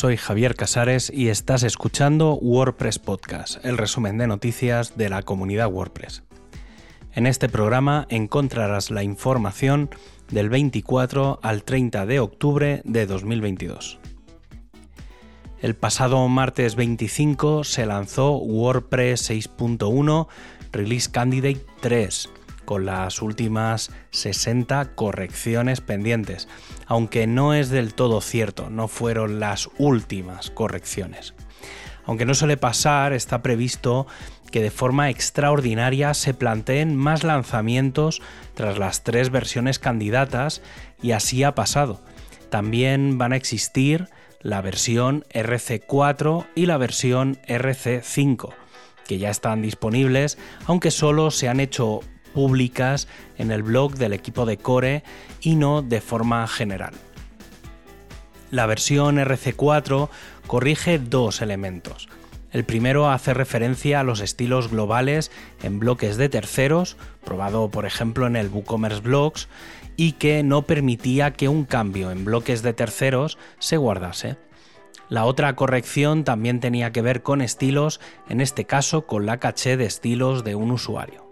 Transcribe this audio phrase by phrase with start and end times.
[0.00, 5.70] soy Javier Casares y estás escuchando WordPress Podcast, el resumen de noticias de la comunidad
[5.70, 6.22] WordPress.
[7.12, 9.90] En este programa encontrarás la información
[10.30, 13.98] del 24 al 30 de octubre de 2022.
[15.60, 20.28] El pasado martes 25 se lanzó WordPress 6.1
[20.72, 22.30] Release Candidate 3
[22.70, 26.46] con las últimas 60 correcciones pendientes,
[26.86, 31.34] aunque no es del todo cierto, no fueron las últimas correcciones.
[32.04, 34.06] Aunque no suele pasar, está previsto
[34.52, 38.22] que de forma extraordinaria se planteen más lanzamientos
[38.54, 40.62] tras las tres versiones candidatas
[41.02, 42.00] y así ha pasado.
[42.50, 44.08] También van a existir
[44.42, 48.54] la versión RC4 y la versión RC5,
[49.08, 53.08] que ya están disponibles, aunque solo se han hecho públicas
[53.38, 55.02] en el blog del equipo de Core
[55.40, 56.94] y no de forma general.
[58.50, 60.08] La versión RC4
[60.46, 62.08] corrige dos elementos.
[62.52, 65.30] El primero hace referencia a los estilos globales
[65.62, 69.48] en bloques de terceros, probado por ejemplo en el WooCommerce Blocks,
[69.96, 74.36] y que no permitía que un cambio en bloques de terceros se guardase.
[75.08, 79.76] La otra corrección también tenía que ver con estilos, en este caso con la caché
[79.76, 81.29] de estilos de un usuario.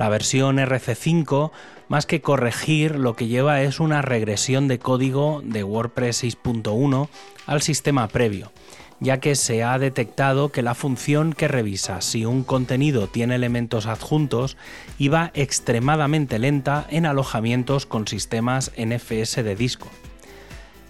[0.00, 1.50] La versión RC5,
[1.88, 7.10] más que corregir, lo que lleva es una regresión de código de WordPress 6.1
[7.44, 8.50] al sistema previo,
[8.98, 13.84] ya que se ha detectado que la función que revisa si un contenido tiene elementos
[13.84, 14.56] adjuntos
[14.96, 19.90] iba extremadamente lenta en alojamientos con sistemas NFS de disco.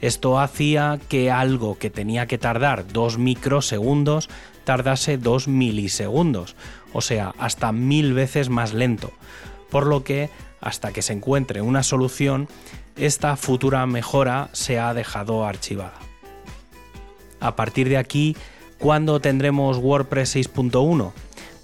[0.01, 4.31] Esto hacía que algo que tenía que tardar 2 microsegundos
[4.71, 6.55] tardase 2 milisegundos,
[6.93, 9.11] o sea, hasta mil veces más lento,
[9.69, 12.47] por lo que hasta que se encuentre una solución,
[12.95, 15.99] esta futura mejora se ha dejado archivada.
[17.41, 18.37] A partir de aquí,
[18.79, 21.11] ¿cuándo tendremos WordPress 6.1?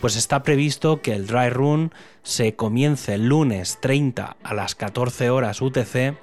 [0.00, 1.92] Pues está previsto que el dry run
[2.24, 6.16] se comience el lunes 30 a las 14 horas UTC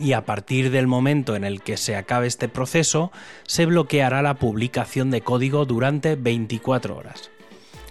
[0.00, 3.12] y a partir del momento en el que se acabe este proceso,
[3.46, 7.30] se bloqueará la publicación de código durante 24 horas.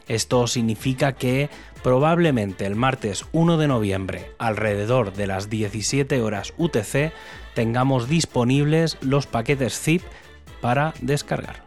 [0.08, 1.50] Esto significa que
[1.84, 7.14] probablemente el martes 1 de noviembre, alrededor de las 17 horas UTC,
[7.54, 10.02] tengamos disponibles los paquetes zip
[10.62, 11.64] para descargar.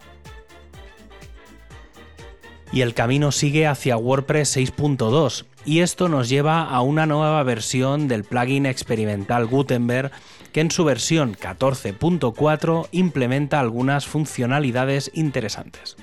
[2.72, 8.08] Y el camino sigue hacia WordPress 6.2 y esto nos lleva a una nueva versión
[8.08, 10.10] del plugin experimental Gutenberg
[10.52, 15.96] que en su versión 14.4 implementa algunas funcionalidades interesantes.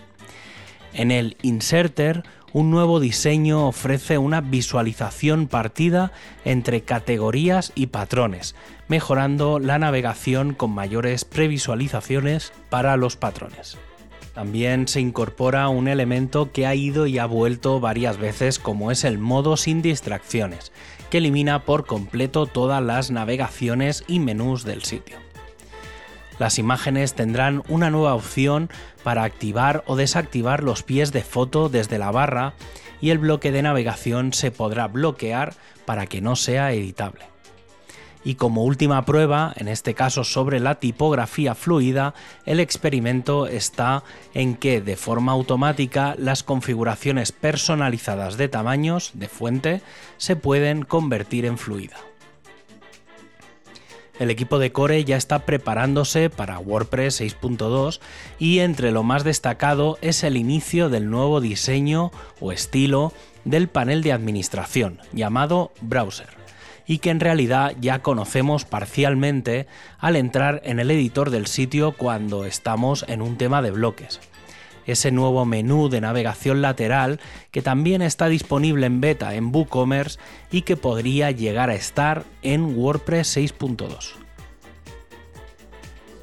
[0.94, 6.12] En el Inserter, un nuevo diseño ofrece una visualización partida
[6.46, 8.56] entre categorías y patrones,
[8.88, 13.78] mejorando la navegación con mayores previsualizaciones para los patrones.
[14.34, 19.04] También se incorpora un elemento que ha ido y ha vuelto varias veces como es
[19.04, 20.72] el modo sin distracciones,
[21.10, 25.18] que elimina por completo todas las navegaciones y menús del sitio.
[26.38, 28.70] Las imágenes tendrán una nueva opción
[29.04, 32.54] para activar o desactivar los pies de foto desde la barra
[33.02, 35.54] y el bloque de navegación se podrá bloquear
[35.86, 37.26] para que no sea editable.
[38.30, 42.14] Y como última prueba, en este caso sobre la tipografía fluida,
[42.46, 44.04] el experimento está
[44.36, 49.82] en que de forma automática las configuraciones personalizadas de tamaños de fuente
[50.18, 51.98] se pueden convertir en fluida.
[54.20, 58.00] El equipo de Core ya está preparándose para WordPress 6.2
[58.38, 63.12] y entre lo más destacado es el inicio del nuevo diseño o estilo
[63.44, 66.39] del panel de administración llamado Browser
[66.90, 69.68] y que en realidad ya conocemos parcialmente
[70.00, 74.20] al entrar en el editor del sitio cuando estamos en un tema de bloques.
[74.88, 77.20] Ese nuevo menú de navegación lateral
[77.52, 80.18] que también está disponible en beta en WooCommerce
[80.50, 84.16] y que podría llegar a estar en WordPress 6.2.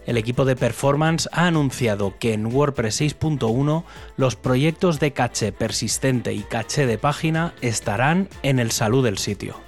[0.04, 3.84] El equipo de performance ha anunciado que en WordPress 6.1
[4.16, 9.65] los proyectos de caché persistente y caché de página estarán en el salud del sitio.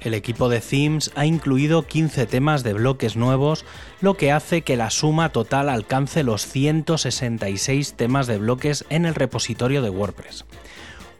[0.00, 3.66] El equipo de themes ha incluido 15 temas de bloques nuevos,
[4.00, 9.14] lo que hace que la suma total alcance los 166 temas de bloques en el
[9.14, 10.46] repositorio de WordPress.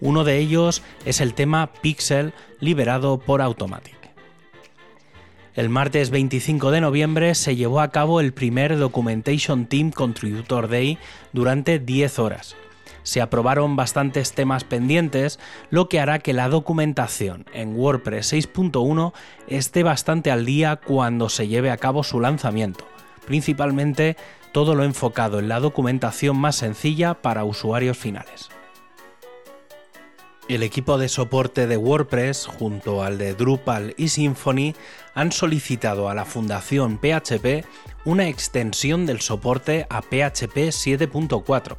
[0.00, 3.96] Uno de ellos es el tema Pixel liberado por Automatic.
[5.54, 10.96] El martes 25 de noviembre se llevó a cabo el primer Documentation Team Contributor Day
[11.32, 12.56] durante 10 horas
[13.02, 15.38] se aprobaron bastantes temas pendientes,
[15.70, 19.12] lo que hará que la documentación en WordPress 6.1
[19.48, 22.86] esté bastante al día cuando se lleve a cabo su lanzamiento,
[23.26, 24.16] principalmente
[24.52, 28.50] todo lo enfocado en la documentación más sencilla para usuarios finales.
[30.50, 34.74] El equipo de soporte de WordPress, junto al de Drupal y Symfony,
[35.14, 37.64] han solicitado a la Fundación PHP
[38.04, 41.76] una extensión del soporte a PHP 7.4,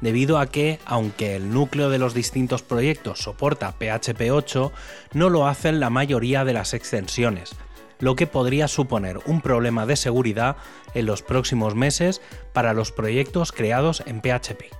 [0.00, 4.72] debido a que, aunque el núcleo de los distintos proyectos soporta PHP 8,
[5.12, 7.54] no lo hacen la mayoría de las extensiones,
[7.98, 10.56] lo que podría suponer un problema de seguridad
[10.94, 12.20] en los próximos meses
[12.52, 14.74] para los proyectos creados en PHP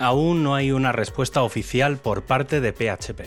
[0.00, 3.20] aún no hay una respuesta oficial por parte de PHP.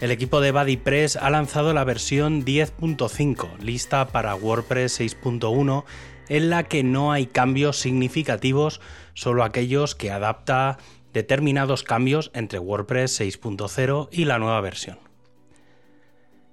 [0.00, 5.84] El equipo de BuddyPress ha lanzado la versión 10.5, lista para WordPress 6.1,
[6.28, 8.80] en la que no hay cambios significativos,
[9.14, 10.78] solo aquellos que adapta
[11.12, 14.98] determinados cambios entre WordPress 6.0 y la nueva versión.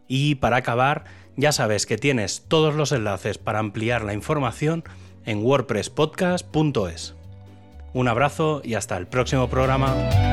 [0.07, 4.83] Y para acabar, ya sabes que tienes todos los enlaces para ampliar la información
[5.25, 7.15] en wordpresspodcast.es.
[7.93, 10.30] Un abrazo y hasta el próximo programa.